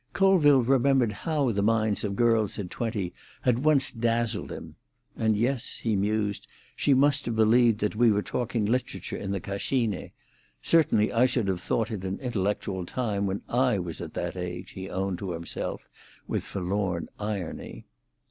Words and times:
Colville 0.13 0.63
remembered 0.63 1.11
how 1.11 1.51
the 1.51 1.61
minds 1.61 2.03
of 2.03 2.15
girls 2.15 2.57
of 2.57 2.69
twenty 2.69 3.13
had 3.43 3.63
once 3.63 3.91
dazzled 3.91 4.51
him. 4.51 4.73
"And 5.15 5.37
yes," 5.37 5.77
he 5.77 5.95
mused, 5.95 6.47
"she 6.75 6.95
must 6.95 7.27
have 7.27 7.35
believed 7.35 7.81
that 7.81 7.95
we 7.95 8.09
were 8.09 8.23
talking 8.23 8.65
literature 8.65 9.15
in 9.15 9.29
the 9.29 9.39
Cascine. 9.39 10.09
Certainly 10.59 11.13
I 11.13 11.27
should 11.27 11.47
have 11.47 11.61
thought 11.61 11.91
it 11.91 12.03
an 12.03 12.19
intellectual 12.19 12.83
time 12.83 13.27
when 13.27 13.43
I 13.47 13.77
was 13.77 14.01
at 14.01 14.15
that 14.15 14.35
age," 14.35 14.71
he 14.71 14.89
owned 14.89 15.19
to 15.19 15.33
himself 15.33 15.87
with 16.27 16.43
forlorn 16.43 17.07
irony. 17.19 17.85